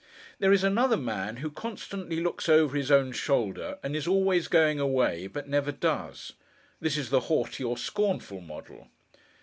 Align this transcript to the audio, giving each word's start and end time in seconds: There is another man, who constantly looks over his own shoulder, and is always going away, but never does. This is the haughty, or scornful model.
There 0.39 0.51
is 0.51 0.63
another 0.63 0.97
man, 0.97 1.37
who 1.45 1.51
constantly 1.51 2.19
looks 2.19 2.49
over 2.49 2.75
his 2.75 2.89
own 2.89 3.11
shoulder, 3.11 3.77
and 3.83 3.95
is 3.95 4.07
always 4.07 4.47
going 4.47 4.79
away, 4.79 5.27
but 5.27 5.47
never 5.47 5.71
does. 5.71 6.33
This 6.79 6.97
is 6.97 7.11
the 7.11 7.19
haughty, 7.29 7.63
or 7.63 7.77
scornful 7.77 8.41
model. 8.41 8.87